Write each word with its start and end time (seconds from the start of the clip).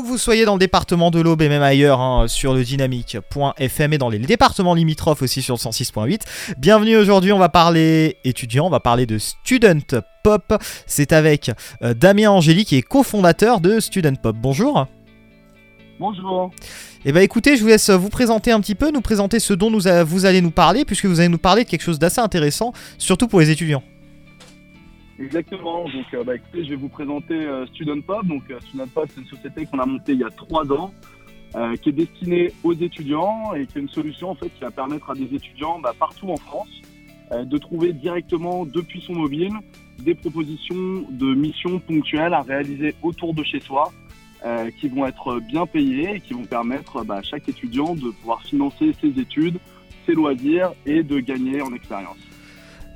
Où 0.00 0.02
que 0.02 0.08
vous 0.08 0.16
soyez 0.16 0.46
dans 0.46 0.54
le 0.54 0.58
département 0.58 1.10
de 1.10 1.20
l'Aube 1.20 1.42
et 1.42 1.50
même 1.50 1.60
ailleurs 1.60 2.00
hein, 2.00 2.26
sur 2.26 2.54
le 2.54 2.64
dynamique.fm 2.64 3.92
et 3.92 3.98
dans 3.98 4.08
les 4.08 4.18
départements 4.18 4.72
limitrophes 4.72 5.20
aussi 5.20 5.42
sur 5.42 5.56
le 5.56 5.58
106.8. 5.58 6.22
Bienvenue 6.56 6.96
aujourd'hui, 6.96 7.34
on 7.34 7.38
va 7.38 7.50
parler 7.50 8.16
étudiants, 8.24 8.68
on 8.68 8.70
va 8.70 8.80
parler 8.80 9.04
de 9.04 9.18
Student 9.18 10.00
Pop. 10.24 10.54
C'est 10.86 11.12
avec 11.12 11.50
euh, 11.82 11.92
Damien 11.92 12.30
Angélique 12.30 12.68
qui 12.68 12.76
est 12.76 12.82
cofondateur 12.82 13.60
de 13.60 13.78
Student 13.78 14.14
Pop. 14.14 14.36
Bonjour. 14.40 14.86
Bonjour. 15.98 16.50
Eh 17.04 17.12
bien 17.12 17.20
écoutez, 17.20 17.58
je 17.58 17.60
vous 17.60 17.68
laisse 17.68 17.90
vous 17.90 18.08
présenter 18.08 18.52
un 18.52 18.60
petit 18.60 18.74
peu, 18.74 18.90
nous 18.90 19.02
présenter 19.02 19.38
ce 19.38 19.52
dont 19.52 19.70
nous 19.70 19.82
vous 20.06 20.24
allez 20.24 20.40
nous 20.40 20.50
parler, 20.50 20.86
puisque 20.86 21.04
vous 21.04 21.20
allez 21.20 21.28
nous 21.28 21.36
parler 21.36 21.64
de 21.64 21.68
quelque 21.68 21.82
chose 21.82 21.98
d'assez 21.98 22.22
intéressant, 22.22 22.72
surtout 22.96 23.28
pour 23.28 23.40
les 23.40 23.50
étudiants. 23.50 23.82
Exactement. 25.20 25.84
Donc, 25.84 26.06
euh, 26.14 26.24
bah, 26.24 26.36
écoutez, 26.36 26.64
je 26.64 26.70
vais 26.70 26.76
vous 26.76 26.88
présenter 26.88 27.34
euh, 27.34 27.66
Student 27.66 28.00
Pop. 28.00 28.24
Donc, 28.26 28.42
euh, 28.50 28.58
Student 28.60 28.86
Pop, 28.92 29.06
c'est 29.14 29.20
une 29.20 29.26
société 29.26 29.66
qu'on 29.66 29.78
a 29.78 29.86
montée 29.86 30.12
il 30.12 30.20
y 30.20 30.24
a 30.24 30.30
trois 30.30 30.70
ans, 30.72 30.92
qui 31.82 31.88
est 31.88 31.92
destinée 31.92 32.52
aux 32.62 32.74
étudiants 32.74 33.54
et 33.54 33.66
qui 33.66 33.78
est 33.78 33.80
une 33.80 33.88
solution 33.88 34.30
en 34.30 34.34
fait 34.36 34.50
qui 34.50 34.60
va 34.60 34.70
permettre 34.70 35.10
à 35.10 35.14
des 35.14 35.34
étudiants 35.34 35.80
bah, 35.80 35.92
partout 35.98 36.30
en 36.30 36.36
France 36.36 36.70
de 37.32 37.58
trouver 37.58 37.92
directement 37.92 38.64
depuis 38.64 39.00
son 39.00 39.14
mobile 39.14 39.54
des 39.98 40.14
propositions 40.14 41.08
de 41.10 41.34
missions 41.34 41.80
ponctuelles 41.80 42.34
à 42.34 42.42
réaliser 42.42 42.94
autour 43.02 43.34
de 43.34 43.42
chez 43.42 43.58
soi, 43.58 43.90
qui 44.78 44.86
vont 44.86 45.06
être 45.06 45.40
bien 45.40 45.66
payées 45.66 46.14
et 46.14 46.20
qui 46.20 46.34
vont 46.34 46.44
permettre 46.44 47.04
bah, 47.04 47.16
à 47.16 47.22
chaque 47.22 47.48
étudiant 47.48 47.96
de 47.96 48.10
pouvoir 48.10 48.42
financer 48.42 48.92
ses 49.00 49.18
études, 49.18 49.58
ses 50.06 50.12
loisirs 50.12 50.70
et 50.86 51.02
de 51.02 51.18
gagner 51.18 51.62
en 51.62 51.74
expérience. 51.74 52.29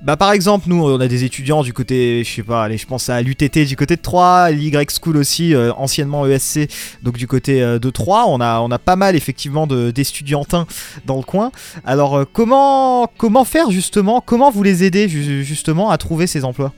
Bah 0.04 0.18
par 0.18 0.32
exemple, 0.32 0.68
nous 0.68 0.84
on 0.84 1.00
a 1.00 1.08
des 1.08 1.24
étudiants 1.24 1.62
du 1.62 1.72
côté, 1.72 2.24
je 2.24 2.30
sais 2.30 2.42
pas, 2.42 2.64
allez, 2.64 2.76
je 2.76 2.86
pense 2.86 3.08
à 3.08 3.22
l'UTT 3.22 3.66
du 3.66 3.74
côté 3.74 3.96
de 3.96 4.02
3, 4.02 4.50
l'Y 4.50 4.70
School 5.00 5.16
aussi, 5.16 5.54
euh, 5.54 5.72
anciennement 5.78 6.26
ESC, 6.26 6.68
donc 7.02 7.16
du 7.16 7.26
côté 7.26 7.62
euh, 7.62 7.78
de 7.78 7.88
3, 7.88 8.26
on 8.28 8.38
a, 8.38 8.60
on 8.60 8.70
a 8.70 8.79
pas 8.79 8.96
mal 8.96 9.16
effectivement 9.16 9.66
d'étudiantins 9.66 10.66
dans 11.06 11.16
le 11.16 11.23
coin. 11.23 11.52
Alors 11.87 12.18
euh, 12.18 12.24
comment, 12.30 13.06
comment 13.16 13.46
faire 13.46 13.70
justement, 13.70 14.20
comment 14.20 14.51
vous 14.51 14.62
les 14.62 14.84
aider 14.84 15.09
justement 15.09 15.88
à 15.88 15.96
trouver 15.96 16.26
ces 16.26 16.45
emplois? 16.45 16.74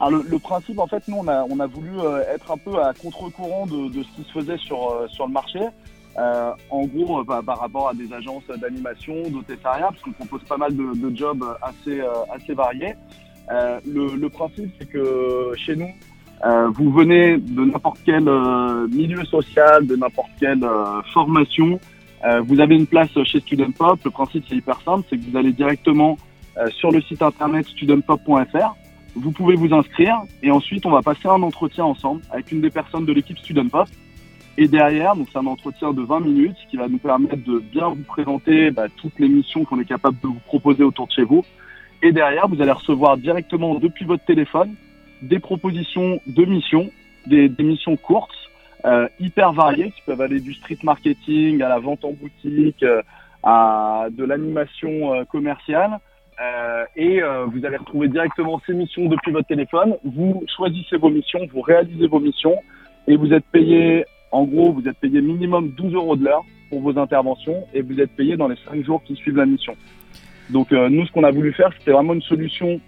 Alors 0.00 0.24
le, 0.28 0.38
principe, 0.40 0.80
en 0.80 0.88
fait, 0.88 1.04
nous, 1.06 1.18
on 1.18 1.28
a, 1.28 1.46
on 1.48 1.60
a 1.60 1.68
voulu 1.68 2.00
être 2.34 2.50
un 2.50 2.58
peu 2.58 2.82
à 2.82 2.94
contre-courant 2.94 3.66
de, 3.66 3.90
de, 3.90 4.02
ce 4.02 4.08
qui 4.16 4.28
se 4.28 4.32
faisait 4.32 4.58
sur, 4.58 5.06
sur 5.08 5.28
le 5.28 5.32
marché. 5.32 5.60
Euh, 6.18 6.52
en 6.70 6.86
gros, 6.86 7.20
euh, 7.20 7.24
bah, 7.24 7.42
par 7.44 7.60
rapport 7.60 7.88
à 7.88 7.94
des 7.94 8.12
agences 8.12 8.46
d'animation, 8.46 9.28
d'hôtessariat, 9.28 9.88
parce 9.88 10.00
qu'on 10.00 10.12
propose 10.12 10.42
pas 10.44 10.56
mal 10.56 10.74
de, 10.74 11.14
jobs 11.14 11.44
assez, 11.60 12.00
euh, 12.00 12.08
assez 12.34 12.54
variés. 12.54 12.94
Le, 13.50 14.28
principe, 14.28 14.70
c'est 14.78 14.88
que 14.88 15.52
chez 15.56 15.76
nous, 15.76 15.90
vous 16.72 16.90
venez 16.90 17.36
de 17.38 17.64
n'importe 17.64 17.98
quel 18.04 18.24
milieu 18.90 19.24
social, 19.24 19.86
de 19.86 19.96
n'importe 19.96 20.30
quelle 20.40 20.66
formation, 21.12 21.78
vous 22.44 22.60
avez 22.60 22.74
une 22.74 22.88
place 22.88 23.10
chez 23.24 23.38
Student 23.40 23.70
Pop. 23.70 24.00
Le 24.04 24.10
principe, 24.10 24.44
c'est 24.48 24.56
hyper 24.56 24.80
simple, 24.80 25.06
c'est 25.08 25.16
que 25.16 25.30
vous 25.30 25.36
allez 25.36 25.52
directement 25.52 26.18
sur 26.70 26.90
le 26.90 27.00
site 27.02 27.22
internet 27.22 27.66
studentpop.fr. 27.66 28.74
Vous 29.14 29.30
pouvez 29.30 29.54
vous 29.54 29.72
inscrire 29.72 30.22
et 30.42 30.50
ensuite, 30.50 30.84
on 30.86 30.90
va 30.90 31.02
passer 31.02 31.28
un 31.28 31.42
entretien 31.42 31.84
ensemble 31.84 32.22
avec 32.32 32.50
une 32.50 32.60
des 32.60 32.70
personnes 32.70 33.06
de 33.06 33.12
l'équipe 33.12 33.38
Student 33.38 33.68
Pop 33.68 33.88
et 34.58 34.68
derrière, 34.68 35.14
donc 35.14 35.28
c'est 35.30 35.38
un 35.38 35.46
entretien 35.46 35.92
de 35.92 36.02
20 36.02 36.20
minutes 36.20 36.56
qui 36.70 36.76
va 36.76 36.88
nous 36.88 36.98
permettre 36.98 37.44
de 37.44 37.58
bien 37.58 37.88
vous 37.88 38.04
présenter 38.04 38.70
bah, 38.70 38.86
toutes 38.96 39.18
les 39.18 39.28
missions 39.28 39.64
qu'on 39.64 39.78
est 39.80 39.84
capable 39.84 40.18
de 40.22 40.28
vous 40.28 40.40
proposer 40.46 40.82
autour 40.82 41.06
de 41.08 41.12
chez 41.12 41.24
vous. 41.24 41.44
Et 42.02 42.12
derrière, 42.12 42.48
vous 42.48 42.60
allez 42.62 42.72
recevoir 42.72 43.18
directement 43.18 43.74
depuis 43.74 44.06
votre 44.06 44.24
téléphone 44.24 44.74
des 45.22 45.40
propositions 45.40 46.20
de 46.26 46.44
missions, 46.44 46.90
des, 47.26 47.50
missions 47.58 47.96
courtes, 47.96 48.30
euh, 48.84 49.08
hyper 49.20 49.52
variées, 49.52 49.90
qui 49.90 50.02
peuvent 50.06 50.20
aller 50.20 50.40
du 50.40 50.54
street 50.54 50.78
marketing 50.82 51.62
à 51.62 51.68
la 51.68 51.78
vente 51.78 52.04
en 52.04 52.12
boutique, 52.12 52.82
euh, 52.82 53.02
à 53.42 54.06
de 54.10 54.24
l'animation 54.24 55.14
euh, 55.14 55.24
commerciale. 55.24 55.98
Et 56.96 57.22
vous 57.46 57.64
allez 57.64 57.78
retrouver 57.78 58.08
directement 58.08 58.60
ces 58.66 58.74
missions 58.74 59.06
depuis 59.06 59.32
votre 59.32 59.48
téléphone. 59.48 59.96
Vous 60.04 60.44
choisissez 60.54 60.98
vos 60.98 61.08
missions, 61.08 61.40
vous 61.50 61.62
réalisez 61.62 62.06
vos 62.08 62.20
missions 62.20 62.56
et 63.08 63.16
vous 63.16 63.32
êtes 63.32 63.46
payé 63.46 64.04
en 64.36 64.44
gros, 64.44 64.70
vous 64.70 64.86
êtes 64.86 64.98
payé 64.98 65.22
minimum 65.22 65.70
12 65.70 65.94
euros 65.94 66.14
de 66.14 66.24
l'heure 66.24 66.44
pour 66.68 66.82
vos 66.82 66.98
interventions 66.98 67.64
et 67.72 67.80
vous 67.80 67.98
êtes 68.00 68.10
payé 68.10 68.36
dans 68.36 68.48
les 68.48 68.56
5 68.68 68.84
jours 68.84 69.02
qui 69.02 69.16
suivent 69.16 69.38
la 69.38 69.46
mission. 69.46 69.74
Donc 70.50 70.72
euh, 70.72 70.90
nous, 70.90 71.06
ce 71.06 71.12
qu'on 71.12 71.24
a 71.24 71.30
voulu 71.30 71.54
faire, 71.54 71.70
c'était 71.78 71.92
vraiment 71.92 72.12
une 72.12 72.22
solution 72.22 72.78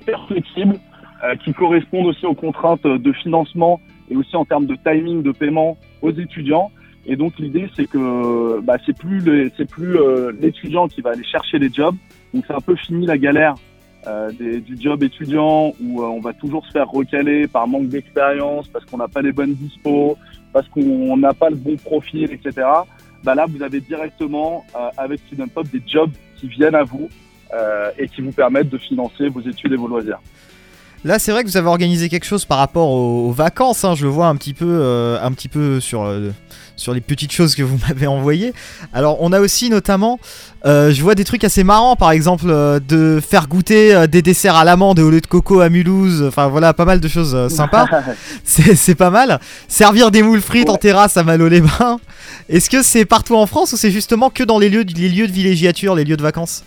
hyper 0.00 0.26
flexible 0.26 0.76
euh, 1.22 1.36
qui 1.36 1.52
corresponde 1.52 2.06
aussi 2.06 2.24
aux 2.24 2.34
contraintes 2.34 2.86
de 2.86 3.12
financement 3.12 3.78
et 4.10 4.16
aussi 4.16 4.34
en 4.36 4.46
termes 4.46 4.64
de 4.64 4.76
timing 4.76 5.22
de 5.22 5.32
paiement 5.32 5.76
aux 6.00 6.12
étudiants. 6.12 6.70
Et 7.04 7.16
donc 7.16 7.38
l'idée, 7.38 7.68
c'est 7.76 7.86
que 7.86 8.60
bah, 8.60 8.76
c'est 8.86 8.96
plus 8.96 9.20
euh, 9.28 10.32
l'étudiant 10.40 10.88
qui 10.88 11.02
va 11.02 11.10
aller 11.10 11.24
chercher 11.24 11.58
les 11.58 11.70
jobs. 11.70 11.96
Donc 12.32 12.44
c'est 12.46 12.54
un 12.54 12.60
peu 12.62 12.74
fini 12.74 13.04
la 13.04 13.18
galère 13.18 13.54
du 14.38 14.76
job 14.78 15.02
étudiant 15.02 15.72
où 15.80 16.02
on 16.02 16.20
va 16.20 16.34
toujours 16.34 16.66
se 16.66 16.72
faire 16.72 16.90
recaler 16.90 17.48
par 17.48 17.66
manque 17.66 17.88
d'expérience, 17.88 18.68
parce 18.68 18.84
qu'on 18.84 18.98
n'a 18.98 19.08
pas 19.08 19.22
les 19.22 19.32
bonnes 19.32 19.54
dispos, 19.54 20.18
parce 20.54 20.68
qu'on 20.68 21.16
n'a 21.16 21.34
pas 21.34 21.50
le 21.50 21.56
bon 21.56 21.76
profil, 21.76 22.30
etc. 22.32 22.66
Bah 23.24 23.34
là, 23.34 23.44
vous 23.46 23.60
avez 23.62 23.80
directement 23.80 24.64
euh, 24.76 24.88
avec 24.96 25.18
Student 25.26 25.48
Pop 25.48 25.66
des 25.66 25.82
jobs 25.84 26.12
qui 26.36 26.46
viennent 26.46 26.76
à 26.76 26.84
vous 26.84 27.08
euh, 27.52 27.90
et 27.98 28.06
qui 28.06 28.22
vous 28.22 28.30
permettent 28.30 28.70
de 28.70 28.78
financer 28.78 29.28
vos 29.28 29.40
études 29.40 29.72
et 29.72 29.76
vos 29.76 29.88
loisirs. 29.88 30.20
Là, 31.04 31.18
c'est 31.18 31.32
vrai 31.32 31.44
que 31.44 31.48
vous 31.50 31.58
avez 31.58 31.68
organisé 31.68 32.08
quelque 32.08 32.24
chose 32.24 32.46
par 32.46 32.56
rapport 32.56 32.88
aux, 32.88 33.30
vacances. 33.30 33.84
Hein. 33.84 33.94
je 33.94 34.04
le 34.04 34.10
vois 34.10 34.28
un 34.28 34.36
petit 34.36 34.54
peu, 34.54 34.64
euh, 34.66 35.22
un 35.22 35.32
petit 35.32 35.48
peu 35.48 35.78
sur, 35.78 36.04
euh, 36.04 36.30
sur 36.76 36.94
les 36.94 37.02
petites 37.02 37.30
choses 37.30 37.54
que 37.54 37.62
vous 37.62 37.78
m'avez 37.88 38.06
envoyées. 38.06 38.54
Alors, 38.94 39.18
on 39.20 39.30
a 39.34 39.40
aussi 39.40 39.68
notamment, 39.68 40.18
euh, 40.64 40.92
je 40.92 41.02
vois 41.02 41.14
des 41.14 41.24
trucs 41.24 41.44
assez 41.44 41.62
marrants, 41.62 41.94
par 41.94 42.10
exemple, 42.10 42.46
de 42.46 43.20
faire 43.20 43.48
goûter 43.48 44.08
des 44.08 44.22
desserts 44.22 44.56
à 44.56 44.64
l'amande 44.64 44.98
et 44.98 45.02
au 45.02 45.10
lait 45.10 45.20
de 45.20 45.26
coco 45.26 45.60
à 45.60 45.68
Mulhouse. 45.68 46.24
Enfin, 46.26 46.48
voilà, 46.48 46.72
pas 46.72 46.86
mal 46.86 47.00
de 47.00 47.08
choses 47.08 47.52
sympas. 47.52 47.86
c'est 48.44 48.94
pas 48.94 49.10
mal. 49.10 49.40
Servir 49.68 50.10
des 50.10 50.22
moules 50.22 50.40
frites 50.40 50.70
en 50.70 50.78
terrasse 50.78 51.18
à 51.18 51.22
Malo-les-Bains. 51.22 52.00
Est-ce 52.48 52.70
que 52.70 52.82
c'est 52.82 53.04
partout 53.04 53.36
en 53.36 53.44
France 53.44 53.74
ou 53.74 53.76
c'est 53.76 53.90
justement 53.90 54.30
que 54.30 54.42
dans 54.42 54.58
les 54.58 54.70
lieux, 54.70 54.86
les 54.96 55.10
lieux 55.10 55.26
de 55.26 55.32
villégiature, 55.32 55.94
les 55.94 56.04
lieux 56.04 56.16
de 56.16 56.22
vacances? 56.22 56.64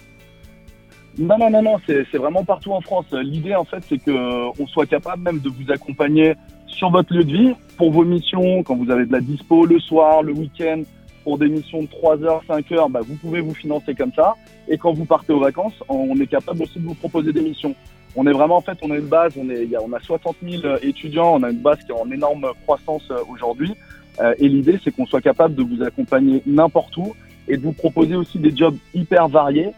Non, 1.20 1.38
non, 1.38 1.50
non, 1.50 1.64
non, 1.64 1.78
c'est 1.88 2.18
vraiment 2.18 2.44
partout 2.44 2.72
en 2.74 2.82
France. 2.82 3.06
L'idée, 3.12 3.56
en 3.56 3.66
fait, 3.66 3.84
c'est 3.88 3.98
qu'on 3.98 4.68
soit 4.68 4.86
capable 4.86 5.24
même 5.24 5.40
de 5.40 5.50
vous 5.50 5.72
accompagner 5.72 6.36
sur 6.68 6.92
votre 6.92 7.14
lieu 7.14 7.24
de 7.24 7.32
vie 7.32 7.56
pour 7.76 7.92
vos 7.92 8.06
missions, 8.06 8.62
quand 8.64 8.76
vous 8.76 8.92
avez 8.92 9.06
de 9.06 9.12
la 9.12 9.20
dispo 9.20 9.66
le 9.66 9.80
soir, 9.80 10.22
le 10.22 10.34
week-end, 10.34 10.84
pour 11.24 11.38
des 11.38 11.50
missions 11.50 11.82
de 11.82 11.88
3 11.88 12.24
heures, 12.24 12.44
5 12.48 12.72
heures, 12.72 12.90
bah, 12.90 13.02
vous 13.06 13.16
pouvez 13.16 13.42
vous 13.42 13.54
financer 13.54 13.96
comme 13.96 14.14
ça. 14.14 14.36
Et 14.68 14.78
quand 14.78 14.94
vous 14.94 15.06
partez 15.06 15.34
aux 15.34 15.40
vacances, 15.40 15.74
on 15.90 16.16
est 16.20 16.28
capable 16.28 16.64
aussi 16.64 16.80
de 16.80 16.86
vous 16.86 16.94
proposer 16.94 17.34
des 17.34 17.42
missions. 17.42 17.76
On 18.16 18.26
est 18.28 18.32
vraiment, 18.32 18.58
en 18.58 18.62
fait, 18.62 18.78
on 18.82 18.92
a 18.92 18.96
une 18.98 19.08
base, 19.08 19.34
on, 19.38 19.50
est, 19.50 19.68
on 19.78 19.92
a 19.94 20.00
60 20.00 20.38
000 20.42 20.62
étudiants, 20.84 21.36
on 21.36 21.44
a 21.44 21.50
une 21.50 21.60
base 21.60 21.80
qui 21.84 21.92
est 21.92 22.00
en 22.00 22.10
énorme 22.12 22.48
croissance 22.64 23.08
euh, 23.12 23.18
aujourd'hui. 23.30 23.74
Euh, 24.20 24.34
et 24.40 24.48
l'idée, 24.48 24.80
c'est 24.84 24.92
qu'on 24.92 25.06
soit 25.06 25.22
capable 25.22 25.56
de 25.56 25.64
vous 25.64 25.84
accompagner 25.84 26.42
n'importe 26.46 26.96
où 26.98 27.16
et 27.48 27.58
de 27.58 27.62
vous 27.62 27.74
proposer 27.74 28.16
aussi 28.16 28.40
des 28.40 28.56
jobs 28.56 28.76
hyper 28.94 29.28
variés 29.28 29.68
euh, 29.68 29.72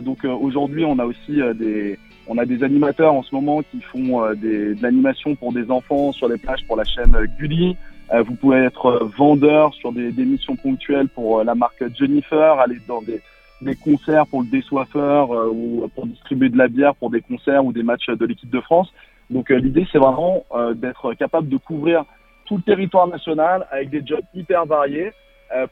donc 0.00 0.24
euh, 0.24 0.28
aujourd'hui, 0.28 0.84
on 0.84 0.98
a 0.98 1.04
aussi 1.04 1.40
euh, 1.40 1.54
des 1.54 1.98
on 2.28 2.38
a 2.38 2.44
des 2.44 2.62
animateurs 2.62 3.12
en 3.12 3.22
ce 3.22 3.34
moment 3.34 3.62
qui 3.62 3.80
font 3.80 4.24
des, 4.34 4.76
de 4.76 4.82
l'animation 4.82 5.34
pour 5.34 5.52
des 5.52 5.68
enfants 5.68 6.12
sur 6.12 6.28
les 6.28 6.36
plages 6.36 6.64
pour 6.66 6.76
la 6.76 6.84
chaîne 6.84 7.12
Gulli. 7.38 7.76
vous 8.24 8.36
pouvez 8.36 8.58
être 8.58 9.10
vendeur 9.18 9.74
sur 9.74 9.92
des, 9.92 10.12
missions 10.12 10.54
ponctuelles 10.54 11.08
pour 11.08 11.42
la 11.42 11.56
marque 11.56 11.82
Jennifer, 11.98 12.60
aller 12.60 12.76
dans 12.86 13.02
des, 13.02 13.20
des 13.62 13.74
concerts 13.74 14.28
pour 14.28 14.42
le 14.42 14.46
désoiffeur 14.46 15.30
ou 15.52 15.88
pour 15.92 16.06
distribuer 16.06 16.50
de 16.50 16.58
la 16.58 16.68
bière 16.68 16.94
pour 16.94 17.10
des 17.10 17.20
concerts 17.20 17.64
ou 17.64 17.72
des 17.72 17.82
matchs 17.82 18.08
de 18.08 18.24
l'équipe 18.24 18.50
de 18.50 18.60
France. 18.60 18.92
Donc 19.28 19.50
l'idée, 19.50 19.88
c'est 19.90 19.98
vraiment 19.98 20.44
d'être 20.76 21.14
capable 21.14 21.48
de 21.48 21.56
couvrir 21.56 22.04
tout 22.44 22.58
le 22.58 22.62
territoire 22.62 23.08
national 23.08 23.66
avec 23.72 23.90
des 23.90 24.06
jobs 24.06 24.22
hyper 24.34 24.66
variés 24.66 25.10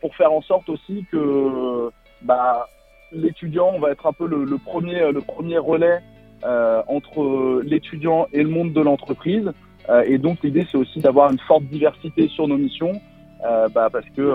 pour 0.01 0.17
faire 0.17 0.33
en 0.33 0.43
sorte 0.43 0.69
aussi 0.71 1.07
que 1.13 1.91
bah, 2.23 2.67
l'étudiant 3.13 3.79
va 3.79 3.91
être 3.91 4.07
un 4.07 4.13
peu 4.13 4.27
le, 4.27 4.59
premier, 4.59 5.13
le 5.13 5.21
premier 5.21 5.59
relais 5.59 6.01
euh, 6.45 6.83
entre 6.87 7.63
l'étudiant 7.65 8.29
et 8.33 8.43
le 8.43 8.49
monde 8.49 8.73
de 8.73 8.81
l'entreprise. 8.81 9.51
Euh, 9.89 10.05
et 10.07 10.19
donc 10.19 10.39
l'idée 10.43 10.67
c'est 10.71 10.79
aussi 10.79 11.01
d'avoir 11.01 11.33
une 11.33 11.39
forte 11.41 11.65
diversité 11.65 12.29
sur 12.29 12.47
nos 12.47 12.57
missions, 12.57 13.01
euh, 13.45 13.69
bah, 13.69 13.89
parce 13.91 14.07
que 14.17 14.35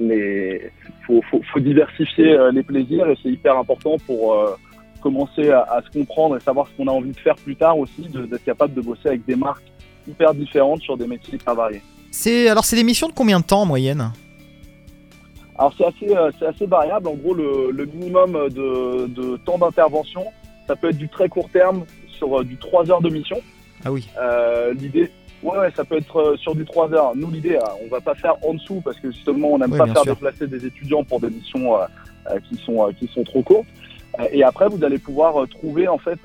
les 0.00 0.70
faut, 1.06 1.22
diversifier 1.60 2.36
les 2.52 2.62
plaisirs 2.62 3.08
et 3.08 3.16
c'est 3.22 3.28
hyper 3.28 3.56
important 3.56 3.96
pour 4.06 4.36
commencer 5.00 5.50
à, 5.50 5.80
se 5.84 5.96
comprendre 5.96 6.36
et 6.36 6.40
savoir 6.40 6.66
ce 6.66 6.72
qu'on 6.76 6.88
a 6.88 6.92
envie 6.92 7.12
de 7.12 7.18
faire 7.18 7.36
plus 7.36 7.54
tard 7.54 7.78
aussi, 7.78 8.08
d'être 8.08 8.44
capable 8.44 8.74
de 8.74 8.80
bosser 8.80 9.08
avec 9.08 9.24
des 9.24 9.36
marques 9.36 9.64
hyper 10.08 10.34
différentes 10.34 10.80
sur 10.80 10.96
des 10.96 11.06
métiers 11.06 11.38
très 11.38 11.54
variés. 11.54 11.82
Alors 12.48 12.64
c'est 12.64 12.76
des 12.76 12.84
missions 12.84 13.08
de 13.08 13.12
combien 13.12 13.38
de 13.38 13.44
temps 13.44 13.62
en 13.62 13.66
moyenne? 13.66 14.12
Alors 15.62 15.74
c'est 15.78 15.84
assez, 15.84 16.16
euh, 16.16 16.32
c'est 16.40 16.46
assez 16.46 16.66
variable. 16.66 17.06
En 17.06 17.14
gros, 17.14 17.34
le, 17.34 17.86
minimum 17.94 18.32
de, 18.32 19.36
temps 19.44 19.58
d'intervention, 19.58 20.24
ça 20.66 20.74
peut 20.74 20.88
être 20.88 20.98
du 20.98 21.08
très 21.08 21.28
court 21.28 21.48
terme 21.50 21.84
sur 22.08 22.40
euh, 22.40 22.44
du 22.44 22.56
3 22.56 22.90
heures 22.90 23.00
de 23.00 23.08
mission. 23.08 23.40
Ah 23.84 23.92
oui. 23.92 24.08
Euh, 24.18 24.74
l'idée, 24.74 25.10
Ouais, 25.44 25.70
ça 25.76 25.84
peut 25.84 25.96
être 25.96 26.36
sur 26.36 26.56
du 26.56 26.64
3 26.64 26.92
heures. 26.94 27.12
Nous, 27.16 27.30
l'idée, 27.30 27.58
on 27.84 27.88
va 27.88 28.00
pas 28.00 28.14
faire 28.14 28.34
en 28.44 28.54
dessous 28.54 28.80
parce 28.84 28.98
que 28.98 29.10
justement, 29.10 29.52
on 29.52 29.58
n'aime 29.58 29.76
pas 29.76 29.86
faire 29.86 30.04
déplacer 30.04 30.46
des 30.48 30.66
étudiants 30.66 31.02
pour 31.02 31.20
des 31.20 31.30
missions 31.30 31.78
qui, 32.48 32.56
sont, 32.56 32.92
qui 32.96 33.08
sont 33.08 33.24
trop 33.24 33.42
courtes. 33.42 33.66
Et 34.30 34.44
après, 34.44 34.68
vous 34.68 34.84
allez 34.84 34.98
pouvoir 34.98 35.48
trouver, 35.48 35.88
en 35.88 35.98
fait, 35.98 36.20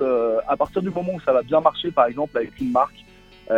à 0.46 0.56
partir 0.56 0.82
du 0.82 0.90
moment 0.90 1.14
où 1.14 1.20
ça 1.20 1.32
va 1.32 1.42
bien 1.42 1.60
marcher, 1.60 1.90
par 1.90 2.06
exemple, 2.06 2.38
avec 2.38 2.60
une 2.60 2.70
marque, 2.70 3.04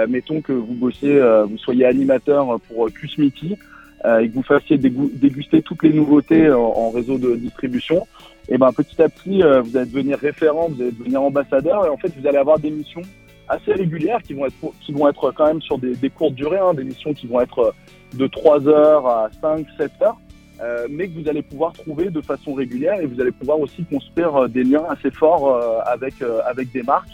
mettons 0.08 0.40
que 0.40 0.54
vous 0.54 0.72
bossiez, 0.72 1.20
vous 1.46 1.58
soyez 1.58 1.84
animateur 1.84 2.58
pour 2.60 2.88
Qsmiti, 2.90 3.58
et 4.04 4.28
que 4.28 4.34
vous 4.34 4.42
fassiez 4.42 4.78
déguster 4.78 5.60
toutes 5.60 5.82
les 5.82 5.92
nouveautés 5.92 6.50
en, 6.50 6.90
réseau 6.90 7.18
de 7.18 7.36
distribution, 7.36 8.06
et 8.48 8.56
ben 8.56 8.72
petit 8.72 9.00
à 9.02 9.08
petit, 9.08 9.42
vous 9.42 9.76
allez 9.76 9.90
devenir 9.90 10.18
référent, 10.18 10.68
vous 10.70 10.80
allez 10.80 10.92
devenir 10.92 11.22
ambassadeur, 11.22 11.84
et 11.84 11.90
en 11.90 11.98
fait, 11.98 12.10
vous 12.18 12.26
allez 12.26 12.38
avoir 12.38 12.58
des 12.58 12.70
missions 12.70 13.02
assez 13.50 13.72
régulières 13.72 14.22
qui 14.22 14.32
vont 14.32 14.46
être, 14.46 14.54
qui 14.80 14.92
vont 14.92 15.08
être 15.08 15.32
quand 15.32 15.46
même 15.46 15.60
sur 15.60 15.76
des, 15.76 15.94
des 15.96 16.08
courtes 16.08 16.34
durées, 16.34 16.58
hein, 16.58 16.72
des 16.72 16.84
missions 16.84 17.12
qui 17.12 17.26
vont 17.26 17.40
être 17.40 17.74
de 18.14 18.26
3 18.26 18.68
heures 18.68 19.06
à 19.06 19.28
5, 19.40 19.66
7 19.76 19.90
heures, 20.02 20.18
euh, 20.62 20.86
mais 20.90 21.08
que 21.08 21.20
vous 21.20 21.28
allez 21.28 21.42
pouvoir 21.42 21.72
trouver 21.72 22.10
de 22.10 22.20
façon 22.20 22.54
régulière 22.54 23.00
et 23.00 23.06
vous 23.06 23.20
allez 23.20 23.32
pouvoir 23.32 23.58
aussi 23.60 23.82
construire 23.84 24.36
euh, 24.36 24.48
des 24.48 24.62
liens 24.62 24.84
assez 24.88 25.10
forts 25.10 25.48
euh, 25.48 25.78
avec, 25.86 26.14
avec 26.46 26.70
des 26.72 26.82
marques 26.82 27.08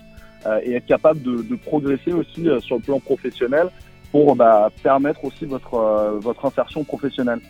et 0.63 0.75
être 0.75 0.87
capable 0.87 1.21
de 1.23 1.57
progresser 1.57 2.13
aussi 2.13 2.47
sur 2.61 2.77
le 2.77 2.83
plan 2.83 3.01
professionnel 3.01 3.69
pour 4.13 4.37
bah, 4.37 4.71
permettre 4.83 5.25
aussi 5.25 5.45
votre, 5.45 6.19
votre 6.21 6.45
insertion 6.45 6.85
professionnelle. 6.85 7.41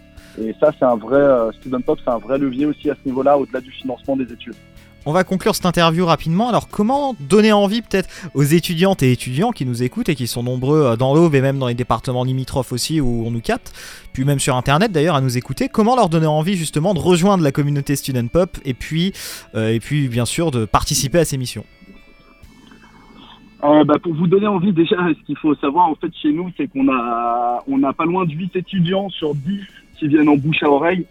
Et 0.41 0.55
ça, 0.61 0.71
c'est 0.79 0.85
un 0.85 0.97
vrai, 0.97 1.53
Student 1.61 1.81
Pop, 1.81 1.99
c'est 2.05 2.11
un 2.11 2.19
vrai 2.19 2.39
levier 2.39 2.67
aussi 2.67 2.91
à 2.91 2.95
ce 2.95 3.09
niveau-là, 3.09 3.39
au-delà 3.39 3.61
du 3.61 3.71
financement 3.71 4.17
des 4.17 4.31
études. 4.31 4.57
On 5.09 5.13
va 5.13 5.23
conclure 5.23 5.55
cette 5.55 5.67
interview 5.67 6.05
rapidement. 6.05 6.49
Alors, 6.49 6.69
comment 6.69 7.15
donner 7.21 7.53
envie 7.53 7.81
peut-être 7.81 8.09
aux 8.35 8.43
étudiantes 8.43 9.05
et 9.05 9.13
étudiants 9.13 9.53
qui 9.53 9.65
nous 9.65 9.85
écoutent 9.85 10.09
et 10.09 10.17
qui 10.17 10.27
sont 10.27 10.43
nombreux 10.43 10.83
euh, 10.83 10.97
dans 10.97 11.15
l'Aube 11.15 11.37
et 11.37 11.41
même 11.41 11.61
dans 11.61 11.69
les 11.69 11.75
départements 11.75 12.25
limitrophes 12.25 12.73
aussi 12.73 13.01
où 13.01 13.25
on 13.25 13.31
nous 13.31 13.41
capte, 13.41 13.73
puis 14.13 14.25
même 14.25 14.41
sur 14.41 14.57
internet 14.57 14.91
d'ailleurs 14.91 15.15
à 15.15 15.21
nous 15.21 15.39
écouter, 15.39 15.69
comment 15.69 15.95
leur 15.95 16.09
donner 16.09 16.27
envie 16.27 16.57
justement 16.57 16.93
de 16.93 16.99
rejoindre 16.99 17.45
la 17.45 17.53
communauté 17.53 17.95
Student 17.95 18.27
Pop 18.27 18.59
et 18.65 18.75
puis, 18.75 19.13
euh, 19.55 19.69
et 19.69 19.79
puis 19.79 20.09
bien 20.09 20.25
sûr 20.25 20.51
de 20.51 20.65
participer 20.65 21.21
à 21.21 21.25
ces 21.25 21.39
missions? 21.39 21.65
Euh, 23.67 23.85
bah, 23.85 23.99
pour 24.03 24.15
vous 24.15 24.27
donner 24.27 24.47
envie, 24.47 24.73
déjà, 24.73 24.97
ce 24.97 25.27
qu'il 25.27 25.37
faut 25.37 25.55
savoir 25.57 25.89
en 25.89 25.95
fait 25.95 26.13
chez 26.21 26.33
nous, 26.33 26.51
c'est 26.57 26.69
qu'on 26.69 26.89
a, 26.89 27.63
on 27.67 27.83
a 27.83 27.93
pas 27.93 28.05
loin 28.05 28.25
de 28.25 28.33
8 28.33 28.57
étudiants 28.57 29.09
sur 29.11 29.35
10 29.35 29.61
qui 29.99 30.09
viennent 30.09 30.29
en 30.29 30.37
bouche 30.37 30.63
à 30.63 30.71
oreille. 30.71 31.07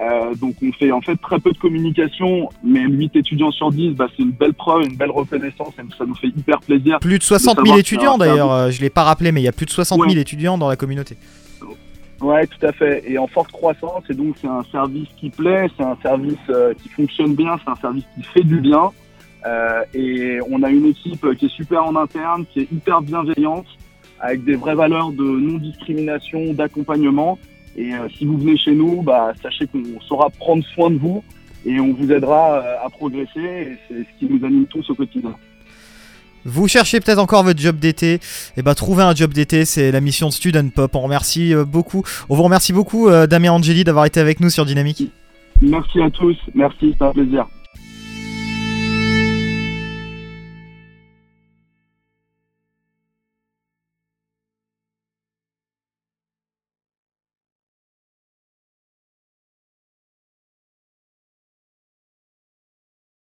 Euh, 0.00 0.34
donc 0.36 0.54
on 0.62 0.70
fait 0.70 0.92
en 0.92 1.00
fait 1.00 1.16
très 1.16 1.40
peu 1.40 1.50
de 1.50 1.58
communication, 1.58 2.50
mais 2.62 2.82
8 2.82 3.16
étudiants 3.16 3.50
sur 3.50 3.72
10, 3.72 3.94
bah, 3.94 4.06
c'est 4.16 4.22
une 4.22 4.30
belle 4.30 4.54
preuve, 4.54 4.84
une 4.84 4.96
belle 4.96 5.10
reconnaissance, 5.10 5.74
et 5.78 5.96
ça 5.96 6.04
nous 6.06 6.14
fait 6.14 6.28
hyper 6.28 6.60
plaisir. 6.60 7.00
Plus 7.00 7.18
de 7.18 7.24
60 7.24 7.66
000 7.66 7.78
étudiants 7.78 8.16
d'ailleurs, 8.16 8.52
euh, 8.52 8.70
je 8.70 8.80
l'ai 8.80 8.90
pas 8.90 9.02
rappelé, 9.02 9.32
mais 9.32 9.40
il 9.40 9.44
y 9.44 9.48
a 9.48 9.52
plus 9.52 9.66
de 9.66 9.70
60 9.70 10.08
000 10.08 10.20
étudiants 10.20 10.56
dans 10.56 10.68
la 10.68 10.76
communauté. 10.76 11.16
Ouais, 12.20 12.46
tout 12.46 12.64
à 12.64 12.72
fait, 12.72 13.04
et 13.08 13.18
en 13.18 13.26
forte 13.26 13.50
croissance, 13.50 14.02
et 14.08 14.14
donc 14.14 14.36
c'est 14.40 14.48
un 14.48 14.64
service 14.70 15.08
qui 15.16 15.30
plaît, 15.30 15.68
c'est 15.76 15.84
un 15.84 15.96
service 16.02 16.36
euh, 16.50 16.74
qui 16.74 16.88
fonctionne 16.88 17.34
bien, 17.34 17.56
c'est 17.64 17.70
un 17.70 17.76
service 17.76 18.04
qui 18.14 18.22
fait 18.22 18.44
du 18.44 18.60
bien, 18.60 18.90
euh, 19.46 19.82
et 19.94 20.38
on 20.50 20.62
a 20.62 20.70
une 20.70 20.86
équipe 20.86 21.26
qui 21.36 21.46
est 21.46 21.54
super 21.54 21.84
en 21.84 21.96
interne, 21.96 22.44
qui 22.52 22.60
est 22.60 22.72
hyper 22.72 23.02
bienveillante, 23.02 23.66
avec 24.20 24.44
des 24.44 24.56
vraies 24.56 24.74
valeurs 24.74 25.12
de 25.12 25.22
non-discrimination, 25.22 26.52
d'accompagnement, 26.54 27.38
et 27.76 27.94
euh, 27.94 28.08
si 28.16 28.24
vous 28.24 28.36
venez 28.38 28.56
chez 28.56 28.72
nous, 28.72 29.02
bah, 29.02 29.32
sachez 29.40 29.66
qu'on 29.66 30.00
saura 30.00 30.30
prendre 30.30 30.64
soin 30.74 30.90
de 30.90 30.98
vous 30.98 31.22
et 31.64 31.78
on 31.78 31.92
vous 31.92 32.10
aidera 32.10 32.54
euh, 32.54 32.86
à 32.86 32.90
progresser. 32.90 33.38
Et 33.38 33.78
c'est 33.86 33.98
ce 33.98 34.18
qui 34.18 34.32
nous 34.32 34.44
anime 34.44 34.66
tous 34.66 34.88
au 34.90 34.94
quotidien. 34.94 35.34
Vous 36.44 36.66
cherchez 36.66 36.98
peut-être 36.98 37.18
encore 37.18 37.44
votre 37.44 37.60
job 37.60 37.78
d'été, 37.78 38.14
et 38.14 38.20
eh 38.56 38.62
ben, 38.62 38.74
trouver 38.74 39.02
un 39.02 39.14
job 39.14 39.32
d'été, 39.32 39.64
c'est 39.64 39.92
la 39.92 40.00
mission 40.00 40.28
de 40.28 40.32
Student 40.32 40.68
Pop. 40.70 40.94
On 40.94 41.00
remercie 41.00 41.52
beaucoup. 41.66 42.02
On 42.28 42.36
vous 42.36 42.44
remercie 42.44 42.72
beaucoup, 42.72 43.10
Damien 43.28 43.52
Angeli, 43.52 43.84
d'avoir 43.84 44.06
été 44.06 44.18
avec 44.18 44.40
nous 44.40 44.48
sur 44.48 44.64
Dynamique. 44.64 45.10
Merci 45.60 46.00
à 46.00 46.10
tous. 46.10 46.36
Merci, 46.54 46.94
c'est 46.96 47.04
un 47.04 47.12
plaisir. 47.12 47.46